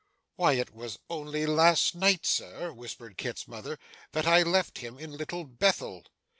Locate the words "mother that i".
3.47-4.41